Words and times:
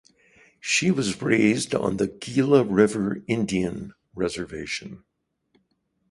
She 0.59 0.89
was 0.89 1.21
raised 1.21 1.75
on 1.75 1.97
the 1.97 2.07
Gila 2.07 2.63
River 2.63 3.21
Indian 3.27 3.93
Reservation. 4.15 5.03